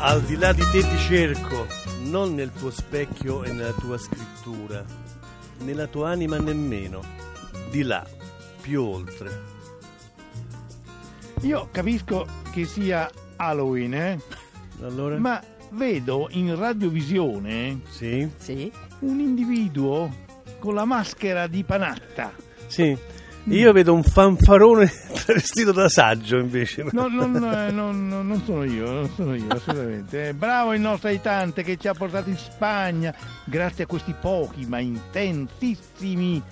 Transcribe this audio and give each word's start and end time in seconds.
Al 0.00 0.22
di 0.22 0.36
là 0.36 0.52
di 0.52 0.62
te 0.70 0.80
ti 0.80 0.96
cerco, 0.96 1.66
non 2.04 2.34
nel 2.34 2.52
tuo 2.52 2.70
specchio 2.70 3.42
e 3.42 3.50
nella 3.52 3.72
tua 3.72 3.98
scrittura, 3.98 4.84
nella 5.64 5.88
tua 5.88 6.10
anima 6.10 6.38
nemmeno, 6.38 7.02
di 7.70 7.82
là, 7.82 8.06
più 8.60 8.80
oltre. 8.80 9.42
Io 11.40 11.68
capisco 11.72 12.26
che 12.52 12.64
sia 12.64 13.10
Halloween, 13.36 13.94
eh? 13.94 14.20
Allora? 14.82 15.18
ma 15.18 15.42
vedo 15.70 16.28
in 16.30 16.56
radiovisione 16.56 17.80
Sì? 17.88 18.30
Sì? 18.36 18.70
un 19.00 19.18
individuo 19.18 20.14
con 20.60 20.74
la 20.74 20.84
maschera 20.84 21.48
di 21.48 21.64
panatta. 21.64 22.32
Sì. 22.68 22.96
Io 23.48 23.72
vedo 23.72 23.94
un 23.94 24.02
fanfarone 24.02 24.90
vestito 25.26 25.72
da 25.72 25.88
saggio 25.88 26.36
invece. 26.38 26.84
No, 26.92 27.08
non, 27.08 27.34
eh, 27.36 27.70
non- 27.70 28.08
non- 28.08 28.26
non 28.26 28.42
sono 28.44 28.64
io, 28.64 28.90
non 28.90 29.10
sono 29.14 29.34
io, 29.34 29.46
assolutamente. 29.48 30.28
Eh, 30.28 30.34
Bravo 30.34 30.74
il 30.74 30.80
nostro 30.80 31.08
aiutante 31.08 31.62
che 31.62 31.76
ci 31.76 31.88
ha 31.88 31.94
portato 31.94 32.28
in 32.28 32.36
Spagna, 32.36 33.14
grazie 33.44 33.84
a 33.84 33.86
questi 33.86 34.14
pochi 34.20 34.66
ma 34.66 34.78
intensissimi 34.80 36.42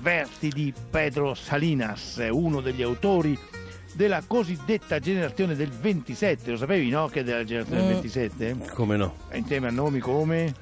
versi 0.00 0.48
di 0.48 0.72
Pedro 0.90 1.34
Salinas, 1.34 2.20
uno 2.30 2.60
degli 2.60 2.82
autori 2.82 3.38
della 3.94 4.22
cosiddetta 4.26 4.98
generazione 4.98 5.54
del 5.54 5.68
27. 5.70 6.50
Lo 6.50 6.56
sapevi, 6.56 6.88
no? 6.88 7.06
Che 7.08 7.20
è 7.20 7.24
della 7.24 7.44
generazione 7.44 7.82
Mm. 7.82 7.84
del 7.84 7.92
27? 7.94 8.56
Come 8.74 8.96
no? 8.96 9.14
E 9.28 9.38
Insieme 9.38 9.68
a 9.68 9.70
nomi 9.70 10.00
come 10.00 10.52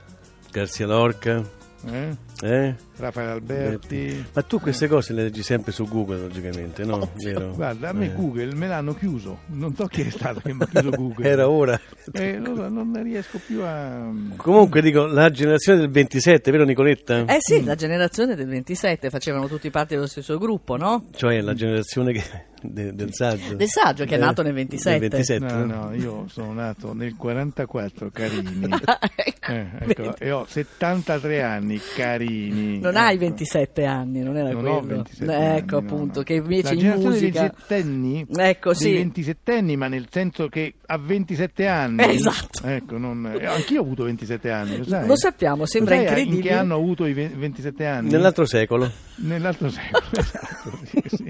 Garzia 0.50 0.86
Lorca, 0.86 1.42
eh? 1.86 2.16
eh? 2.42 2.74
Raffaele 2.96 3.30
Alberti. 3.30 4.24
Ma 4.32 4.42
tu 4.42 4.60
queste 4.60 4.86
cose 4.88 5.12
le 5.12 5.22
leggi 5.24 5.42
sempre 5.42 5.72
su 5.72 5.86
Google, 5.88 6.18
logicamente, 6.18 6.84
no? 6.84 7.10
Vero? 7.14 7.52
Guarda, 7.54 7.88
a 7.88 7.92
me 7.92 8.06
Eh. 8.06 8.14
Google 8.14 8.54
me 8.54 8.66
l'hanno 8.68 8.94
chiuso. 8.94 9.38
Non 9.46 9.74
so 9.74 9.86
chi 9.86 10.02
è 10.02 10.10
stato 10.10 10.40
che 10.40 10.52
mi 10.52 10.62
ha 10.62 10.66
chiuso 10.66 10.90
Google. 10.90 11.28
Era 11.28 11.48
ora. 11.48 11.80
Eh, 12.12 12.38
non, 12.38 12.56
so, 12.56 12.68
non 12.68 12.90
ne 12.90 13.02
riesco 13.02 13.40
più 13.44 13.62
a. 13.62 14.10
Comunque 14.36 14.82
dico, 14.82 15.06
la 15.06 15.30
generazione 15.30 15.78
del 15.80 15.90
27, 15.90 16.50
vero 16.50 16.64
Nicoletta? 16.64 17.24
Eh 17.26 17.38
sì, 17.40 17.64
la 17.64 17.74
generazione 17.74 18.34
del 18.34 18.48
27 18.48 19.08
facevano 19.10 19.46
tutti 19.48 19.70
parte 19.70 19.94
dello 19.94 20.06
stesso 20.06 20.36
gruppo, 20.38 20.76
no? 20.76 21.06
Cioè 21.14 21.40
la 21.40 21.54
generazione 21.54 22.12
che- 22.12 22.48
de- 22.62 22.94
del 22.94 23.12
saggio. 23.12 23.54
Del 23.54 23.68
saggio 23.68 24.04
che 24.04 24.14
è 24.14 24.18
Eh, 24.18 24.20
nato 24.20 24.42
nel 24.42 24.52
27. 24.52 24.98
Nel 24.98 25.08
27. 25.08 25.44
No, 25.54 25.64
no, 25.64 25.94
io 25.94 26.24
sono 26.28 26.52
nato 26.52 26.92
nel 26.94 27.14
44, 27.16 28.10
carini. 28.10 28.68
ecco. 29.16 29.52
Eh, 29.52 29.66
ecco, 29.80 30.16
e 30.18 30.30
ho 30.30 30.44
73 30.46 31.42
anni, 31.42 31.80
carini. 31.96 32.78
Non 32.78 32.96
hai 32.96 33.14
Ecco. 33.14 33.20
27 33.20 33.84
anni, 33.84 34.20
non 34.22 34.36
era 34.36 34.50
Non 34.50 34.60
quello. 34.62 34.76
ho 34.76 34.80
27 34.82 35.24
Eh, 35.32 35.34
anni, 35.34 35.56
ecco 35.58 35.80
no, 35.80 35.86
appunto, 35.86 36.18
no. 36.18 36.24
che 36.24 36.34
invece 36.34 36.74
La 36.74 36.94
in 36.94 37.00
musica... 37.02 37.40
dei 37.40 37.50
ventenni, 37.66 38.26
Ecco, 38.36 38.70
dei 38.72 38.78
sì. 38.80 38.92
27 38.92 39.52
anni, 39.54 39.76
ma 39.76 39.88
nel 39.88 40.06
senso 40.10 40.48
che 40.48 40.74
a 40.86 40.98
27 40.98 41.66
anni. 41.66 42.14
Esatto. 42.14 42.66
Ecco, 42.66 42.98
non, 42.98 43.26
eh, 43.38 43.46
anch'io 43.46 43.80
ho 43.80 43.84
avuto 43.84 44.04
27 44.04 44.50
anni, 44.50 44.78
lo 44.78 44.84
sai? 44.84 45.06
Lo 45.06 45.16
sappiamo, 45.16 45.66
sembra 45.66 45.94
Lo 45.96 46.00
sai 46.02 46.10
In 46.10 46.16
incredibile. 46.18 46.48
che 46.48 46.54
anno 46.54 46.74
ho 46.74 46.78
avuto 46.78 47.06
i 47.06 47.12
ve- 47.12 47.28
27 47.28 47.86
anni? 47.86 48.10
Nell'altro 48.10 48.44
secolo. 48.44 48.90
Nell'altro 49.16 49.68
secolo, 49.68 50.04
esatto. 50.16 50.78
sì, 50.84 51.02
sì. 51.16 51.29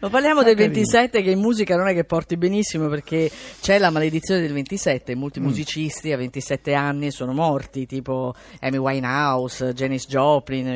Ma 0.00 0.08
parliamo 0.08 0.42
del 0.42 0.54
carino. 0.54 0.74
27 0.74 1.22
che 1.22 1.30
in 1.30 1.38
musica 1.38 1.76
non 1.76 1.88
è 1.88 1.94
che 1.94 2.04
porti 2.04 2.36
benissimo 2.36 2.88
perché 2.88 3.30
c'è 3.60 3.78
la 3.78 3.90
maledizione 3.90 4.40
del 4.40 4.52
27, 4.52 5.14
Mm. 5.14 5.18
molti 5.18 5.40
musicisti 5.40 6.12
a 6.12 6.16
27 6.16 6.74
anni 6.74 7.10
sono 7.10 7.32
morti, 7.32 7.86
tipo 7.86 8.34
Amy 8.60 8.76
Winehouse, 8.78 9.72
Janis 9.74 10.06
Joplin, 10.08 10.66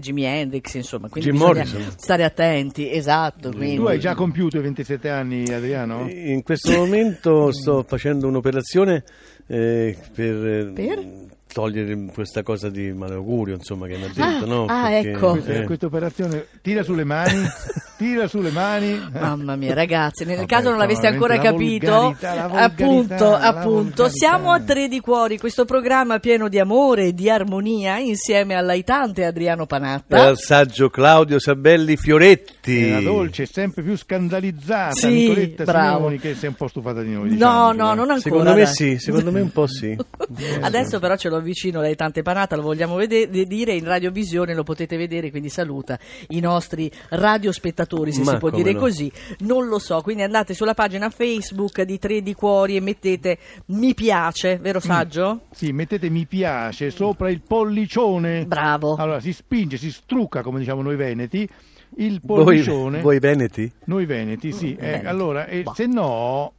Jimi 0.00 0.24
Hendrix, 0.24 0.74
insomma, 0.74 1.08
quindi 1.08 1.30
Jim 1.30 1.38
bisogna 1.38 1.64
Morrison. 1.64 1.94
stare 1.98 2.24
attenti, 2.24 2.90
esatto, 2.92 3.50
quindi... 3.50 3.76
Tu 3.76 3.84
hai 3.86 3.98
già 3.98 4.14
compiuto 4.14 4.58
i 4.58 4.60
27 4.62 5.08
anni, 5.08 5.52
Adriano? 5.52 6.08
In 6.08 6.42
questo 6.42 6.72
momento 6.72 7.52
sto 7.52 7.84
facendo 7.86 8.26
un'operazione 8.28 9.04
eh, 9.46 9.96
per, 10.14 10.46
eh, 10.46 10.72
Per? 10.74 11.06
togliere 11.52 11.96
questa 12.12 12.42
cosa 12.42 12.68
di 12.68 12.92
malaugurio, 12.92 13.54
insomma, 13.54 13.86
che 13.86 13.96
mi 13.96 14.04
ha 14.04 14.08
detto, 14.08 14.22
Ah, 14.22 14.44
no? 14.46 14.64
ah, 14.66 14.88
Perché, 14.88 15.10
ecco. 15.10 15.30
Questa, 15.30 15.52
eh, 15.54 15.64
questa 15.64 15.86
operazione 15.86 16.46
tira 16.62 16.82
sulle 16.82 17.04
mani, 17.04 17.42
tira 17.98 18.28
sulle 18.28 18.50
mani. 18.50 18.98
Mamma 19.12 19.56
mia, 19.56 19.74
ragazzi, 19.74 20.24
nel 20.24 20.36
Vabbè, 20.36 20.46
caso 20.46 20.68
non 20.70 20.78
l'aveste 20.78 21.08
ancora 21.08 21.34
la 21.34 21.42
capito, 21.42 22.16
appunto, 22.20 23.30
la 23.30 23.40
appunto, 23.40 24.08
siamo 24.08 24.52
a 24.52 24.60
Tre 24.60 24.86
di 24.88 25.00
Cuori, 25.00 25.36
questo 25.36 25.64
programma 25.64 26.20
pieno 26.20 26.48
di 26.48 26.58
amore 26.60 27.06
e 27.06 27.12
di 27.12 27.28
armonia 27.28 27.98
insieme 27.98 28.54
all'aitante 28.54 29.24
Adriano 29.24 29.64
e 29.64 29.66
Panatta. 29.66 30.26
al 30.26 30.38
saggio 30.38 30.88
Claudio 30.90 31.40
Sabelli 31.40 31.96
Fioretti. 31.96 32.86
E 32.88 32.90
la 32.92 33.00
dolce, 33.00 33.46
sempre 33.46 33.82
più 33.82 33.96
scandalizzata 33.96 34.92
Sì, 34.92 35.08
Nicoletta 35.08 35.64
bravo. 35.64 35.96
Simoni 35.96 36.18
che 36.18 36.34
si 36.34 36.44
è 36.44 36.48
un 36.48 36.54
po' 36.54 36.68
stufata 36.68 37.02
di 37.02 37.12
noi. 37.12 37.28
No, 37.30 37.34
diciamo, 37.34 37.72
no, 37.72 37.92
eh. 37.92 37.94
non 37.96 38.10
ancora. 38.10 38.20
Secondo 38.20 38.54
me 38.54 38.66
sì, 38.66 38.98
secondo 38.98 39.32
me 39.32 39.40
un 39.40 39.50
po' 39.50 39.66
sì. 39.66 39.96
Adesso 40.60 41.00
però 41.00 41.16
ce 41.16 41.28
lo 41.28 41.36
avvicino 41.36 41.80
l'aitante 41.80 42.22
Panata, 42.22 42.54
lo 42.54 42.62
vogliamo 42.62 42.94
vede- 42.94 43.28
de- 43.28 43.46
dire 43.46 43.72
in 43.72 43.84
radiovisione, 43.84 44.54
lo 44.54 44.62
potete 44.62 44.96
vedere, 44.96 45.30
quindi 45.30 45.48
saluta 45.48 45.98
i 46.28 46.40
nostri 46.40 46.90
radiospettatori, 47.08 47.86
se 47.88 48.22
Ma 48.22 48.32
si 48.32 48.36
può 48.38 48.50
dire 48.50 48.72
no. 48.72 48.78
così. 48.78 49.10
Non 49.40 49.66
lo 49.68 49.78
so, 49.78 50.00
quindi 50.02 50.22
andate 50.22 50.54
sulla 50.54 50.74
pagina 50.74 51.08
Facebook 51.10 51.82
di 51.82 51.98
Tre 51.98 52.22
di 52.22 52.34
Cuori 52.34 52.76
e 52.76 52.80
mettete 52.80 53.38
mi 53.66 53.94
piace, 53.94 54.58
vero 54.58 54.80
saggio? 54.80 55.42
Sì, 55.50 55.72
mettete 55.72 56.08
mi 56.10 56.26
piace 56.26 56.90
sopra 56.90 57.30
il 57.30 57.40
pollicione. 57.40 58.44
Bravo. 58.46 58.94
Allora 58.96 59.20
si 59.20 59.32
spinge, 59.32 59.76
si 59.76 59.90
strucca, 59.90 60.42
come 60.42 60.58
diciamo 60.58 60.82
noi 60.82 60.96
veneti, 60.96 61.48
il 61.96 62.20
Voi, 62.22 62.44
pollicione. 62.44 63.00
voi 63.00 63.18
veneti? 63.18 63.70
Noi 63.84 64.04
veneti, 64.06 64.52
sì. 64.52 64.72
eh, 64.74 64.76
Veneti. 64.76 65.06
allora, 65.06 65.46
e 65.46 65.62
Boh. 65.62 65.72
se 65.74 65.86
no, 65.86 66.52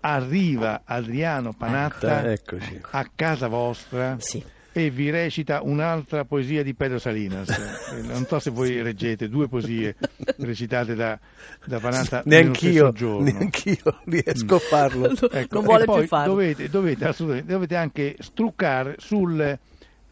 arriva 0.00 0.82
Adriano 0.84 1.52
Panatta 1.56 2.30
Eccoci. 2.32 2.80
a 2.90 3.06
casa 3.14 3.48
vostra 3.48 4.16
Sì. 4.18 4.42
E 4.72 4.90
vi 4.90 5.10
recita 5.10 5.60
un'altra 5.62 6.24
poesia 6.24 6.62
di 6.62 6.74
Pedro 6.74 6.98
Salinas. 6.98 7.48
Eh, 7.92 8.00
non 8.06 8.24
so 8.26 8.38
se 8.38 8.48
voi 8.48 8.80
reggete 8.80 9.28
due 9.28 9.48
poesie 9.48 9.96
recitate 10.38 10.94
da, 10.94 11.18
da 11.66 11.78
stesso 11.78 12.22
Neanch'io, 12.24 12.90
giorno. 12.92 13.30
neanch'io 13.30 14.00
riesco 14.04 14.54
a 14.54 14.58
farlo. 14.58 15.10
Ecco, 15.30 15.54
non 15.56 15.64
vuole 15.64 15.82
e 15.82 15.86
poi 15.86 15.98
più 15.98 16.08
farlo. 16.08 16.32
Dovete, 16.32 16.68
dovete, 16.70 17.04
assolutamente, 17.06 17.52
dovete 17.52 17.76
anche 17.76 18.16
struccare 18.18 18.94
sul 18.98 19.58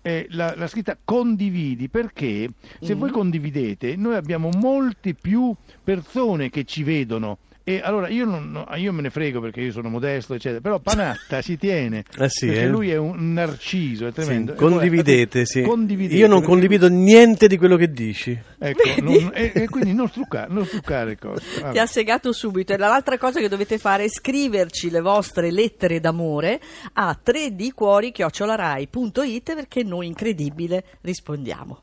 eh, 0.03 0.27
la, 0.31 0.55
la 0.57 0.67
scritta 0.67 0.99
condividi 1.03 1.89
perché 1.89 2.51
se 2.81 2.95
Mm. 2.95 2.99
voi 2.99 3.11
condividete 3.11 3.97
noi 3.97 4.15
abbiamo 4.17 4.51
molte 4.51 5.15
più 5.15 5.55
persone 5.83 6.51
che 6.51 6.65
ci 6.65 6.83
vedono 6.83 7.39
e 7.77 7.81
allora 7.83 8.09
io, 8.09 8.25
non, 8.25 8.51
no, 8.51 8.67
io 8.77 8.93
me 8.93 9.03
ne 9.03 9.11
frego 9.11 9.41
perché 9.41 9.61
io 9.61 9.73
sono 9.73 9.89
modesto 9.89 10.35
eccetera 10.35 10.61
però 10.61 10.79
Panatta 10.79 11.41
ci 11.43 11.57
tiene 11.59 12.05
Ah, 12.19 12.27
sì, 12.31 12.47
perché 12.47 12.63
eh? 12.63 12.69
lui 12.69 12.91
è 12.91 12.97
un 12.97 13.33
narciso 13.33 14.07
è 14.07 14.13
tremendo 14.13 14.53
Sì, 14.53 14.59
E 14.59 14.61
condividete, 14.61 15.45
sì. 15.47 15.63
condividete, 15.63 16.15
Io 16.21 16.27
non 16.27 16.43
condivido 16.43 16.89
niente 16.89 17.47
di 17.47 17.57
quello 17.57 17.77
che 17.77 17.91
dici. 17.91 18.39
ecco, 18.59 18.83
non- 19.03 19.31
e, 19.35 19.53
e 19.55 19.69
quindi 19.69 19.93
non 19.93 20.09
struccare 20.09 20.53
non 20.53 20.65
struccare 20.67 21.17
cose 21.19 21.61
Vabbè. 21.61 21.73
Ti 21.73 21.79
ha 21.79 21.87
segato 21.87 22.33
subito 22.33 22.73
e 22.73 22.77
l'altra 22.77 23.19
cosa 23.19 23.41
che 23.41 23.49
dovete 23.49 23.79
fare 23.79 24.05
è 24.05 24.09
scriverci 24.09 24.91
le 24.91 25.01
vostre 25.01 25.51
lettere 25.51 26.01
d'amore 26.01 26.61
a 26.95 27.19
3 27.21 27.55
di 27.55 27.71
cuori 27.73 28.13
chiocciolarai.it 28.13 29.55
perché 29.55 29.83
noi 29.83 30.07
incredibile 30.07 30.85
rispondiamo. 31.03 31.83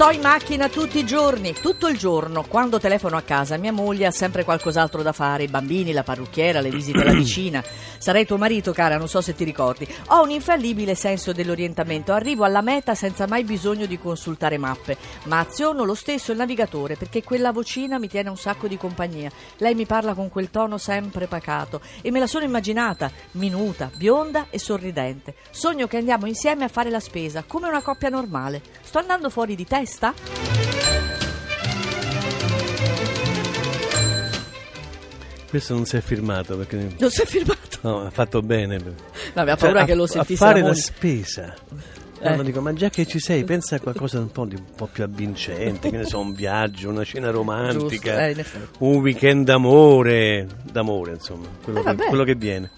Sto 0.00 0.08
in 0.12 0.22
macchina 0.22 0.70
tutti 0.70 0.98
i 0.98 1.04
giorni, 1.04 1.52
tutto 1.52 1.86
il 1.86 1.98
giorno. 1.98 2.42
Quando 2.48 2.80
telefono 2.80 3.18
a 3.18 3.20
casa, 3.20 3.58
mia 3.58 3.70
moglie 3.70 4.06
ha 4.06 4.10
sempre 4.10 4.44
qualcos'altro 4.44 5.02
da 5.02 5.12
fare: 5.12 5.42
i 5.42 5.48
bambini, 5.48 5.92
la 5.92 6.02
parrucchiera, 6.02 6.62
le 6.62 6.70
visite 6.70 7.02
alla 7.02 7.12
vicina. 7.12 7.62
Sarei 7.98 8.24
tuo 8.24 8.38
marito, 8.38 8.72
cara, 8.72 8.96
non 8.96 9.08
so 9.08 9.20
se 9.20 9.34
ti 9.34 9.44
ricordi. 9.44 9.86
Ho 10.06 10.22
un 10.22 10.30
infallibile 10.30 10.94
senso 10.94 11.34
dell'orientamento. 11.34 12.14
Arrivo 12.14 12.44
alla 12.44 12.62
meta 12.62 12.94
senza 12.94 13.26
mai 13.26 13.44
bisogno 13.44 13.84
di 13.84 13.98
consultare 13.98 14.56
mappe, 14.56 14.96
ma 15.24 15.40
aziono 15.40 15.84
lo 15.84 15.94
stesso 15.94 16.32
il 16.32 16.38
navigatore 16.38 16.96
perché 16.96 17.22
quella 17.22 17.52
vocina 17.52 17.98
mi 17.98 18.08
tiene 18.08 18.30
un 18.30 18.38
sacco 18.38 18.68
di 18.68 18.78
compagnia. 18.78 19.30
Lei 19.58 19.74
mi 19.74 19.84
parla 19.84 20.14
con 20.14 20.30
quel 20.30 20.48
tono 20.48 20.78
sempre 20.78 21.26
pacato 21.26 21.82
e 22.00 22.10
me 22.10 22.20
la 22.20 22.26
sono 22.26 22.46
immaginata, 22.46 23.10
minuta, 23.32 23.90
bionda 23.94 24.46
e 24.48 24.58
sorridente. 24.58 25.34
Sogno 25.50 25.86
che 25.86 25.98
andiamo 25.98 26.24
insieme 26.24 26.64
a 26.64 26.68
fare 26.68 26.88
la 26.88 27.00
spesa, 27.00 27.44
come 27.46 27.68
una 27.68 27.82
coppia 27.82 28.08
normale. 28.08 28.62
Sto 28.80 28.96
andando 28.96 29.28
fuori 29.28 29.54
di 29.54 29.66
testa? 29.66 29.88
Questo 35.48 35.74
non 35.74 35.84
si 35.84 35.96
è 35.96 36.00
firmato 36.00 36.56
perché 36.56 36.94
Non 36.98 37.10
si 37.10 37.22
è 37.22 37.26
firmato. 37.26 37.58
no, 37.82 38.02
ha 38.06 38.10
fatto 38.10 38.40
bene. 38.40 38.76
No, 38.78 38.92
aveva 39.34 39.56
paura 39.56 39.78
Cioè, 39.78 39.86
che 39.86 39.92
a- 39.92 39.96
lo 39.96 40.04
a 40.04 40.08
sentisse 40.08 40.36
fare 40.44 40.60
la 40.60 40.74
spesa. 40.74 41.54
Eh. 42.22 42.28
No, 42.30 42.36
ma 42.36 42.42
dico, 42.42 42.60
ma 42.60 42.72
già 42.72 42.88
che 42.90 43.04
ci 43.06 43.18
sei, 43.18 43.42
pensa 43.44 43.76
a 43.76 43.80
qualcosa 43.80 44.18
un 44.20 44.30
po', 44.30 44.44
di, 44.44 44.54
un 44.54 44.64
po' 44.76 44.86
più 44.92 45.02
avvincente, 45.02 45.90
che 45.90 45.96
ne 45.96 46.04
so, 46.04 46.20
un 46.20 46.34
viaggio, 46.34 46.90
una 46.90 47.02
cena 47.02 47.30
romantica, 47.30 48.32
Giusto, 48.32 48.58
eh, 48.58 48.68
un 48.80 48.96
weekend 48.98 49.46
d'amore, 49.46 50.46
d'amore 50.70 51.12
insomma, 51.12 51.46
quello, 51.64 51.78
Eh, 51.80 51.82
che, 51.82 51.88
vabbè. 51.94 52.04
quello 52.08 52.24
che 52.24 52.34
viene. 52.36 52.70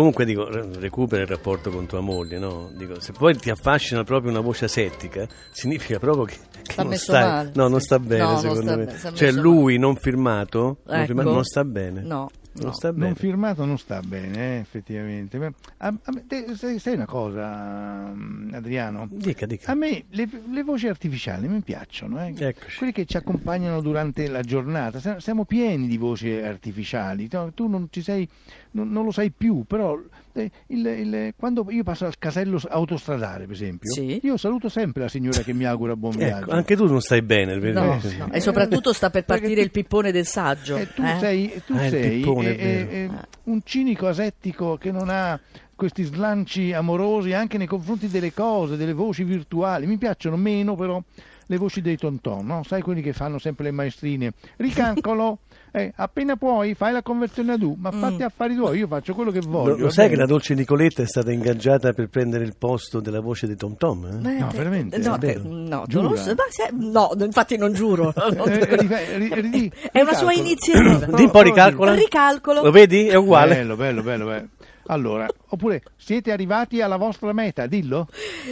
Comunque 0.00 0.24
dico, 0.24 0.48
re- 0.48 0.66
recupera 0.78 1.20
il 1.20 1.28
rapporto 1.28 1.68
con 1.70 1.84
tua 1.84 2.00
moglie, 2.00 2.38
no? 2.38 2.70
Dico, 2.74 3.00
se 3.00 3.12
poi 3.12 3.36
ti 3.36 3.50
affascina 3.50 4.02
proprio 4.02 4.30
una 4.30 4.40
voce 4.40 4.64
asettica, 4.64 5.28
significa 5.52 5.98
proprio 5.98 6.24
che, 6.24 6.36
che 6.62 6.72
Sta 6.72 6.82
non 6.82 6.90
messo 6.92 7.04
stai, 7.12 7.22
male. 7.22 7.50
no, 7.54 7.68
non 7.68 7.80
sta 7.80 7.98
bene, 7.98 8.22
No, 8.22 8.30
non 8.30 8.38
secondo 8.40 8.62
sta 8.62 8.76
me. 8.76 8.90
sta 8.96 9.12
cioè 9.12 9.30
lui 9.32 9.76
non 9.76 9.96
firmato, 9.96 10.78
non, 10.86 10.96
Ecco. 10.96 11.06
firmato, 11.06 11.30
non 11.32 11.44
sta 11.44 11.64
bene. 11.66 12.00
No, 12.00 12.30
Non 12.52 12.64
no. 12.68 12.72
sta 12.72 12.88
Non 12.90 12.98
bene. 12.98 13.14
firmato 13.14 13.64
non 13.66 13.76
sta 13.78 14.00
bene, 14.00 14.56
eh, 14.56 14.60
effettivamente. 14.60 15.38
Ma 15.38 15.52
a- 15.76 15.88
a 16.02 16.12
te- 16.26 16.46
sai, 16.56 16.78
sai 16.78 16.94
una 16.94 17.04
cosa, 17.06 18.10
mm, 18.14 18.54
Adriano? 18.54 19.06
Dica, 19.10 19.44
dica. 19.44 19.70
A 19.70 19.74
me 19.74 20.04
le, 20.08 20.26
le 20.50 20.62
voci 20.62 20.88
artificiali 20.88 21.46
mi 21.46 21.60
piacciono, 21.60 22.24
eh. 22.24 22.32
Eccoci. 22.36 22.78
quelle 22.78 22.92
che 22.92 23.04
ci 23.04 23.18
accompagnano 23.18 23.82
durante 23.82 24.26
la 24.28 24.40
giornata. 24.40 25.18
Siamo- 25.20 25.44
pieni 25.44 25.86
di 25.88 25.98
voci 25.98 26.30
artificiali. 26.32 27.28
Tu 27.28 27.66
non 27.66 27.88
ci 27.90 28.00
sei, 28.02 28.26
non, 28.72 28.90
non 28.90 29.04
lo 29.04 29.10
sai 29.10 29.30
più, 29.30 29.64
però 29.66 29.98
eh, 30.32 30.50
il- 30.68 30.86
il- 30.86 31.34
quando 31.36 31.66
io 31.70 31.82
passo 31.82 32.06
al 32.06 32.16
casello 32.18 32.60
autostradale, 32.68 33.44
per 33.46 33.54
esempio, 33.54 33.90
Sì. 33.92 34.20
io 34.22 34.36
saluto 34.36 34.68
sempre 34.68 35.02
la 35.02 35.08
signora 35.08 35.40
che 35.42 35.52
mi 35.52 35.64
augura 35.64 35.96
buon 35.96 36.16
viaggio. 36.16 36.44
Ecco, 36.44 36.50
anche 36.52 36.76
tu 36.76 36.86
non 36.86 37.00
stai 37.00 37.22
bene? 37.22 37.56
No, 37.72 37.98
no. 38.16 38.32
E 38.32 38.40
soprattutto 38.40 38.92
sta 38.92 39.10
per 39.10 39.24
partire 39.24 39.54
tu- 39.54 39.60
il 39.60 39.70
pippone 39.70 40.12
del 40.12 40.26
saggio. 40.26 40.76
Eh, 40.76 40.92
tu 40.94 41.02
eh? 41.02 41.16
sei, 41.18 41.62
tu 41.66 41.74
Ah, 41.74 41.88
sei 41.88 42.18
pippone, 42.20 42.56
eh, 42.56 42.68
eh, 42.90 42.94
eh, 43.04 43.10
un 43.44 43.60
cinico 43.64 44.06
asettico 44.06 44.76
che 44.76 44.92
non 44.92 45.08
ha 45.08 45.38
questi 45.74 46.04
slanci 46.04 46.72
amorosi 46.72 47.32
anche 47.32 47.56
nei 47.58 47.66
confronti 47.66 48.06
delle 48.08 48.32
cose, 48.34 48.76
delle 48.76 48.92
voci 48.92 49.24
virtuali. 49.24 49.86
Mi 49.86 49.96
piacciono 49.96 50.36
meno 50.36 50.74
però 50.76 51.02
le 51.46 51.56
voci 51.56 51.80
dei 51.80 51.96
tonton, 51.96 52.46
no? 52.46 52.62
Sai 52.62 52.82
quelli 52.82 53.02
che 53.02 53.12
fanno 53.12 53.38
sempre 53.38 53.64
le 53.64 53.70
maestrine. 53.72 54.32
Ricancolo, 54.58 55.38
eh, 55.72 55.92
appena 55.96 56.36
puoi 56.36 56.74
fai 56.74 56.92
la 56.92 57.02
conversione 57.02 57.52
ad 57.52 57.62
U, 57.62 57.76
ma 57.78 57.90
fatti 57.90 58.22
affari 58.22 58.54
tuoi, 58.54 58.78
io 58.78 58.86
faccio 58.86 59.14
quello 59.14 59.30
che 59.30 59.40
voglio. 59.40 59.76
Lo, 59.76 59.84
lo 59.84 59.90
sai 59.90 60.08
che 60.08 60.16
la 60.16 60.26
dolce 60.26 60.54
Nicoletta 60.54 61.02
è 61.02 61.06
stata 61.06 61.30
ingaggiata 61.32 61.92
per 61.92 62.08
prendere 62.08 62.44
il 62.44 62.54
posto 62.56 63.00
della 63.00 63.20
voce 63.20 63.46
di 63.46 63.56
Tom 63.56 63.76
Tom? 63.76 64.06
eh? 64.06 64.16
Beh, 64.16 64.38
No, 64.38 64.48
te- 64.48 64.56
veramente? 64.56 64.98
No, 64.98 65.14
È 65.14 65.18
te- 65.18 65.40
no, 65.44 65.80
tu 65.82 65.88
Giura? 65.88 66.08
non 66.08 66.16
so- 66.16 66.34
ma 66.34 66.44
se- 66.48 66.70
no, 66.72 67.10
infatti 67.24 67.56
non 67.56 67.72
giuro. 67.72 68.12
Eh, 68.50 68.76
rife- 68.76 69.16
ri- 69.18 69.34
ri- 69.50 69.72
È 69.92 70.00
una 70.00 70.14
sua 70.14 70.32
iniziativa. 70.32 71.06
Di 71.06 71.22
un 71.24 71.30
po' 71.30 71.42
ricalcola. 71.42 71.94
Ricalcolo. 71.94 72.62
Lo 72.62 72.70
vedi? 72.70 73.06
È 73.08 73.14
uguale. 73.14 73.54
Bello, 73.56 73.76
bello, 73.76 74.02
bello, 74.02 74.24
bello. 74.26 74.48
Allora, 74.86 75.26
oppure 75.50 75.82
siete 75.96 76.32
arrivati 76.32 76.80
alla 76.82 76.96
vostra 76.96 77.32
meta, 77.32 77.66
dillo. 77.66 78.08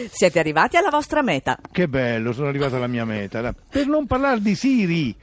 Siete 0.09 0.39
arrivati 0.39 0.77
alla 0.77 0.89
vostra 0.89 1.21
meta. 1.21 1.57
Che 1.69 1.87
bello, 1.89 2.31
sono 2.31 2.47
arrivato 2.47 2.77
alla 2.77 2.87
mia 2.87 3.03
meta. 3.03 3.53
Per 3.69 3.87
non 3.87 4.05
parlare 4.05 4.39
di 4.41 4.55
Siri. 4.55 5.13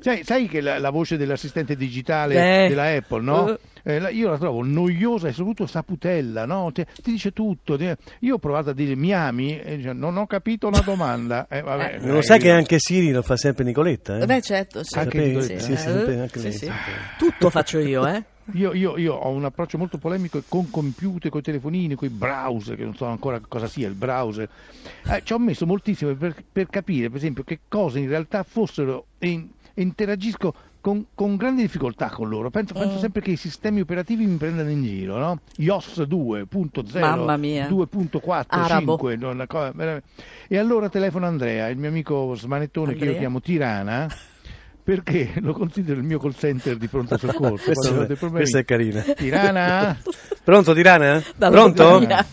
Sai, 0.00 0.24
sai 0.24 0.48
che 0.48 0.60
la, 0.60 0.78
la 0.78 0.90
voce 0.90 1.16
dell'assistente 1.16 1.76
digitale 1.76 2.64
Eh. 2.64 2.68
della 2.68 2.86
Apple, 2.94 3.22
no? 3.22 3.48
Eh. 3.50 3.58
Eh, 3.82 3.98
la- 3.98 4.10
io 4.10 4.28
la 4.28 4.36
trovo 4.38 4.62
noiosa 4.62 5.28
e 5.28 5.32
soprattutto 5.32 5.66
saputella, 5.66 6.44
no? 6.44 6.70
Ti, 6.72 6.84
ti 7.02 7.10
dice 7.12 7.32
tutto. 7.32 7.76
ti- 7.78 7.90
io 8.20 8.34
ho 8.34 8.38
provato 8.38 8.70
a 8.70 8.72
dire 8.74 8.94
mi 8.94 9.12
ami 9.14 9.58
e 9.58 9.76
dice, 9.76 9.92
non 9.94 10.16
ho 10.18 10.26
capito 10.26 10.66
una 10.68 10.80
domanda. 10.80 11.46
Eh, 11.48 11.62
vabbè, 11.62 11.98
Non 12.00 12.12
lo 12.12 12.18
eh, 12.18 12.22
sai 12.22 12.38
che 12.38 12.48
io- 12.48 12.54
anche 12.54 12.78
Siri 12.78 13.10
lo 13.10 13.22
fa 13.22 13.36
sempre 13.36 13.64
Nicoletta? 13.64 14.18
Eh? 14.18 14.26
Beh, 14.26 14.40
certo, 14.42 14.82
sì. 14.84 14.98
Anche? 14.98 15.18
Nicoletta? 15.18 15.58
Sì, 15.60 15.64
sì, 15.64 15.76
sempre- 15.76 16.20
anche 16.20 16.38
Sì, 16.40 16.52
sì. 16.52 16.70
Tutto 17.18 17.48
faccio 17.50 17.78
io, 17.78 18.06
eh. 18.06 18.22
Io, 18.54 18.74
io- 18.74 18.98
io 18.98 19.14
ho 19.14 19.30
un 19.30 19.44
approccio 19.44 19.78
molto 19.78 19.96
polemico 19.96 20.42
con 20.48 20.68
computer, 20.70 21.30
con 21.30 21.40
i 21.40 21.42
telefonini, 21.44 21.94
con 21.94 22.08
i 22.08 22.10
browser, 22.10 22.76
che 22.76 22.82
non 22.84 22.96
so 22.96 23.04
ancora 23.06 23.40
cosa 23.46 23.66
sia 23.68 23.86
il 23.86 23.94
browser. 23.94 24.48
Eh, 25.08 25.20
ci 25.24 25.32
ho 25.32 25.38
messo 25.38 25.66
moltissimo 25.66 26.12
per, 26.16 26.34
per 26.50 26.66
capire, 26.68 27.08
per 27.08 27.16
esempio, 27.18 27.44
che 27.44 27.60
cosa 27.68 27.98
in 27.98 28.08
realtà 28.08 28.42
fossero 28.42 29.06
in- 29.20 29.48
interagisco 29.74 30.54
con, 30.80 31.06
con 31.14 31.36
grande 31.36 31.62
difficoltà 31.62 32.08
con 32.08 32.28
loro. 32.28 32.50
Penso, 32.50 32.72
penso 32.74 32.96
Mm. 32.96 33.00
sempre 33.00 33.20
che 33.20 33.30
i 33.32 33.36
sistemi 33.36 33.80
operativi 33.80 34.24
mi 34.24 34.36
prendano 34.36 34.70
in 34.70 34.82
giro, 34.82 35.18
no? 35.18 35.40
iOS 35.56 36.00
2.0, 36.00 36.98
Mamma 37.00 37.36
mia. 37.36 37.68
2.4, 37.68 38.44
Arabo. 38.48 38.92
5, 38.96 39.16
no, 39.16 39.30
una 39.30 39.46
cosa 39.46 39.72
veramente- 39.74 40.08
e 40.48 40.56
allora 40.58 40.88
telefono 40.88 41.26
Andrea, 41.26 41.68
il 41.68 41.76
mio 41.76 41.88
amico 41.90 42.34
smanettone 42.34 42.92
che 42.92 42.98
io 42.98 43.02
Andrea? 43.02 43.18
chiamo 43.20 43.40
Tirana. 43.40 44.08
Perché 44.82 45.32
lo 45.40 45.52
considero 45.52 46.00
il 46.00 46.06
mio 46.06 46.18
call 46.18 46.34
center 46.34 46.76
di 46.76 46.88
pronto 46.88 47.16
soccorso. 47.18 47.70
Problemi. 47.72 48.30
questa 48.30 48.58
è 48.60 48.64
carina. 48.64 49.02
Tirana? 49.02 49.96
Pronto 50.42 50.72
Tirana? 50.72 51.22
Pronto? 51.36 52.00
mia. 52.00 52.26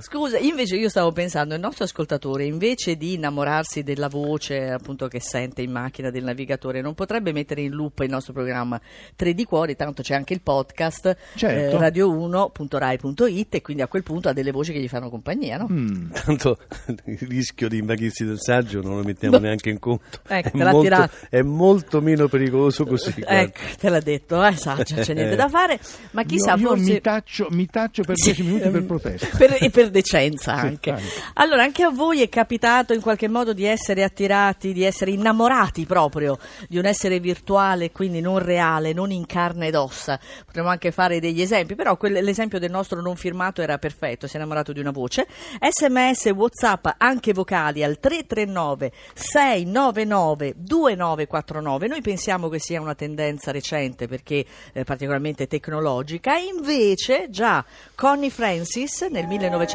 Scusa, 0.00 0.38
invece 0.38 0.76
io 0.76 0.88
stavo 0.88 1.12
pensando, 1.12 1.54
il 1.54 1.60
nostro 1.60 1.84
ascoltatore 1.84 2.44
invece 2.44 2.96
di 2.96 3.14
innamorarsi 3.14 3.82
della 3.82 4.08
voce 4.08 4.70
appunto 4.70 5.08
che 5.08 5.20
sente 5.20 5.62
in 5.62 5.70
macchina 5.70 6.10
del 6.10 6.24
navigatore, 6.24 6.80
non 6.80 6.94
potrebbe 6.94 7.32
mettere 7.32 7.60
in 7.60 7.72
loop 7.72 8.00
il 8.00 8.08
nostro 8.10 8.32
programma 8.32 8.80
3 9.16 9.34
di 9.34 9.44
cuori, 9.44 9.76
tanto 9.76 10.02
c'è 10.02 10.14
anche 10.14 10.32
il 10.32 10.40
podcast 10.40 11.16
Certo. 11.34 11.78
radio1.rai.it 11.78 13.54
e 13.54 13.62
quindi 13.62 13.82
a 13.82 13.86
quel 13.88 14.02
punto 14.02 14.28
ha 14.28 14.32
delle 14.32 14.50
voci 14.50 14.72
che 14.72 14.80
gli 14.80 14.88
fanno 14.88 15.10
compagnia, 15.10 15.56
no? 15.58 15.66
Mm. 15.70 16.10
Tanto 16.24 16.58
il 17.04 17.18
rischio 17.28 17.68
di 17.68 17.78
invaghirsi 17.78 18.24
del 18.24 18.40
saggio 18.40 18.80
non 18.82 18.96
lo 18.96 19.02
mettiamo 19.02 19.36
No. 19.36 19.42
neanche 19.42 19.70
in 19.70 19.78
conto. 19.78 20.20
Ecco, 20.26 20.56
è, 20.58 20.64
molto, 20.72 21.08
è 21.28 21.42
molto 21.42 22.00
meno 22.00 22.26
pericoloso 22.28 22.84
così. 22.86 23.14
Ecco, 23.40 23.60
te 23.78 23.88
l'ha 23.88 24.00
detto, 24.00 24.44
eh, 24.44 24.56
Saggio, 24.56 24.96
c'è 24.96 25.14
niente 25.14 25.36
da 25.36 25.48
fare, 25.48 25.78
ma 26.12 26.24
chissà, 26.24 26.54
io, 26.54 26.60
io 26.62 26.68
forse... 26.68 26.92
mi, 26.92 27.00
taccio, 27.00 27.46
mi 27.50 27.66
taccio 27.66 28.02
per 28.02 28.16
Sì, 28.16 28.32
10 28.32 28.42
minuti 28.42 28.68
per 28.68 28.76
ehm, 28.80 28.86
protesta. 28.86 29.36
per- 29.36 29.56
e 29.60 29.70
per 29.90 30.02
decenza 30.02 30.54
anche. 30.54 30.90
anche. 30.90 31.02
Allora, 31.34 31.62
anche 31.62 31.82
a 31.82 31.90
voi 31.90 32.22
è 32.22 32.28
capitato 32.28 32.92
in 32.94 33.00
qualche 33.00 33.28
modo 33.28 33.52
di 33.52 33.64
essere 33.64 34.02
attirati, 34.02 34.72
di 34.72 34.84
essere 34.84 35.10
innamorati 35.10 35.84
proprio 35.84 36.38
di 36.68 36.78
un 36.78 36.86
essere 36.86 37.20
virtuale, 37.20 37.90
quindi 37.90 38.20
non 38.20 38.38
reale, 38.38 38.92
non 38.92 39.10
in 39.10 39.26
carne 39.26 39.66
ed 39.66 39.74
ossa. 39.74 40.18
Potremmo 40.46 40.68
anche 40.68 40.92
fare 40.92 41.20
degli 41.20 41.42
esempi, 41.42 41.74
però 41.74 41.98
l'esempio 42.00 42.58
del 42.58 42.70
nostro 42.70 43.00
non 43.02 43.16
firmato 43.16 43.60
era 43.60 43.78
perfetto, 43.78 44.26
si 44.26 44.34
è 44.34 44.36
innamorato 44.36 44.72
di 44.72 44.80
una 44.80 44.90
voce. 44.90 45.26
SMS, 45.58 46.26
WhatsApp, 46.26 46.86
anche 46.96 47.32
vocali 47.32 47.82
al 47.82 47.98
339 47.98 48.92
699 49.14 50.54
2949. 50.56 51.86
Noi 51.88 52.00
pensiamo 52.00 52.48
che 52.48 52.58
sia 52.60 52.80
una 52.80 52.94
tendenza 52.94 53.50
recente 53.50 54.06
perché 54.06 54.44
eh, 54.72 54.84
particolarmente 54.84 55.46
tecnologica, 55.46 56.36
invece 56.36 57.28
già 57.30 57.64
Connie 57.94 58.30
Francis 58.30 59.02
nel 59.02 59.26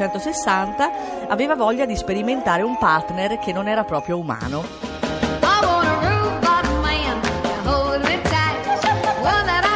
1960 0.06 1.26
aveva 1.28 1.54
voglia 1.54 1.84
di 1.84 1.96
sperimentare 1.96 2.62
un 2.62 2.78
partner 2.78 3.38
che 3.38 3.52
non 3.52 3.68
era 3.68 3.84
proprio 3.84 4.18
umano. 4.18 4.64
To 5.40 5.48
hold 7.68 8.02
me 8.02 8.20
tight. 8.22 8.66
One 9.22 9.46
that 9.46 9.66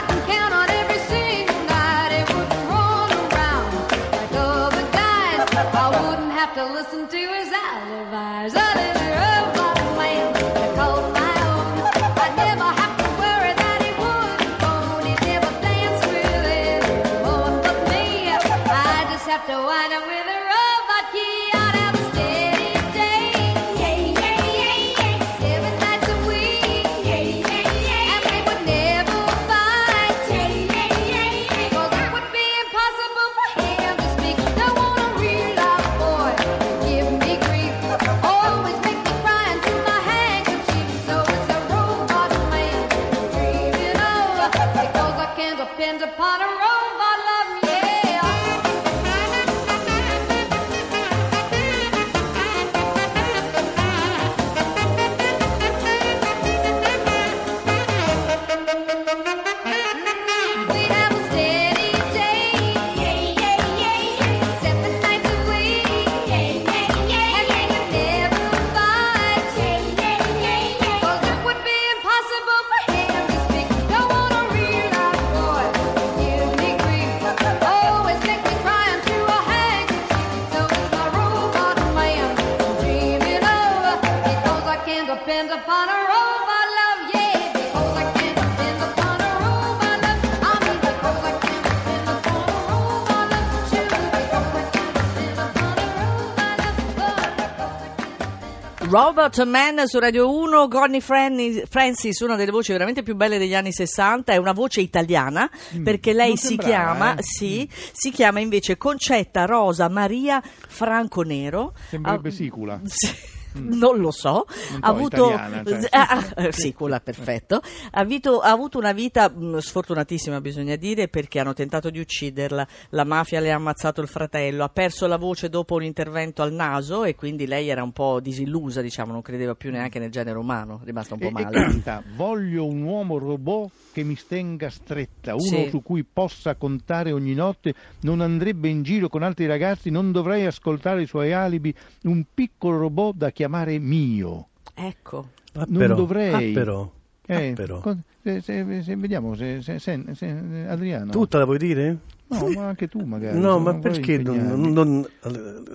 Robert 98.82 99.44
Man 99.44 99.86
su 99.86 99.98
Radio 99.98 100.34
1, 100.34 100.66
Connie 100.68 101.00
Fran- 101.00 101.62
Francis, 101.68 102.20
una 102.20 102.34
delle 102.34 102.50
voci 102.50 102.72
veramente 102.72 103.02
più 103.02 103.14
belle 103.14 103.36
degli 103.38 103.54
anni 103.54 103.72
60, 103.72 104.32
è 104.32 104.36
una 104.36 104.52
voce 104.52 104.80
italiana 104.80 105.48
perché 105.84 106.12
lei 106.14 106.36
si 106.36 106.46
sembrava, 106.48 106.70
chiama, 106.72 107.14
eh. 107.16 107.22
sì, 107.22 107.68
si 107.92 108.10
chiama 108.10 108.40
invece 108.40 108.78
Concetta 108.78 109.44
Rosa 109.44 109.88
Maria 109.88 110.42
Franco 110.66 111.20
Nero. 111.22 111.74
Sembrerebbe 111.90 112.28
Ah, 112.30 112.32
sicula. 112.32 112.80
sì, 112.86 113.08
Non 113.54 113.98
lo 113.98 114.10
so, 114.10 114.46
ha 114.80 114.88
avuto, 114.88 115.30
italiana, 115.30 115.62
cioè. 115.66 115.88
Ah, 115.90 116.32
ah, 116.36 116.52
sì, 116.52 116.72
quella 116.72 117.00
perfetto. 117.00 117.56
Ha 117.90 118.00
avuto, 118.00 118.40
ha 118.40 118.50
avuto 118.50 118.78
una 118.78 118.92
vita 118.92 119.28
mh, 119.28 119.58
sfortunatissima, 119.58 120.40
bisogna 120.40 120.76
dire, 120.76 121.08
perché 121.08 121.40
hanno 121.40 121.52
tentato 121.54 121.90
di 121.90 121.98
ucciderla. 121.98 122.66
La 122.90 123.04
mafia 123.04 123.40
le 123.40 123.50
ha 123.52 123.56
ammazzato 123.56 124.00
il 124.00 124.08
fratello, 124.08 124.64
ha 124.64 124.68
perso 124.68 125.06
la 125.06 125.16
voce 125.16 125.48
dopo 125.48 125.74
un 125.74 125.82
intervento 125.82 126.42
al 126.42 126.52
naso 126.52 127.04
e 127.04 127.14
quindi 127.14 127.46
lei 127.46 127.68
era 127.68 127.82
un 127.82 127.92
po' 127.92 128.20
disillusa, 128.20 128.80
diciamo, 128.80 129.12
non 129.12 129.22
credeva 129.22 129.54
più 129.54 129.70
neanche 129.70 129.98
nel 129.98 130.10
genere 130.10 130.38
umano, 130.38 130.80
è 130.82 130.84
rimasta 130.84 131.14
un 131.14 131.20
po' 131.20 131.26
E, 131.26 131.28
e 131.28 131.32
male. 131.32 131.50
canta 131.50 132.02
Voglio 132.16 132.66
un 132.66 132.82
uomo 132.82 133.18
robot 133.18 133.70
che 133.92 134.02
mi 134.04 134.14
stenga 134.14 134.70
stretta, 134.70 135.34
uno 135.34 135.40
Sì. 135.42 135.68
su 135.70 135.82
cui 135.82 136.04
possa 136.04 136.54
contare 136.54 137.10
ogni 137.12 137.34
notte, 137.34 137.74
non 138.02 138.20
andrebbe 138.20 138.68
in 138.68 138.82
giro 138.82 139.08
con 139.08 139.22
altri 139.22 139.46
ragazzi, 139.46 139.90
non 139.90 140.12
dovrei 140.12 140.46
ascoltare 140.46 141.02
i 141.02 141.06
suoi 141.06 141.32
alibi, 141.32 141.74
un 142.04 142.24
piccolo 142.32 142.78
robot 142.78 143.16
da 143.16 143.30
chiamare 143.40 143.78
mio. 143.78 144.48
Ecco. 144.74 145.28
Ah, 145.54 145.64
Non 145.66 145.78
però, 145.78 145.94
dovrei. 145.94 146.50
ah, 146.50 146.52
però, 146.52 146.92
ah, 147.28 147.34
Eh, 147.40 147.52
però. 147.54 147.80
co- 147.80 147.96
se- 148.22 148.42
se- 148.42 148.82
se- 148.82 148.96
vediamo 148.96 149.34
se, 149.34 149.62
se- 149.62 149.78
se- 149.78 150.04
se- 150.12 150.66
Adriano. 150.68 151.10
Tu 151.10 151.26
te 151.26 151.38
la 151.38 151.46
vuoi 151.46 151.56
dire? 151.56 151.96
No, 152.28 152.46
ma 152.50 152.66
anche 152.66 152.86
tu 152.86 153.00
magari. 153.02 153.38
No, 153.40 153.58
ma 153.58 153.74
perché 153.76 154.18
non, 154.18 154.36
non- 154.46 154.70
non- 154.72 155.06